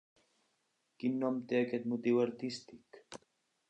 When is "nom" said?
1.25-1.39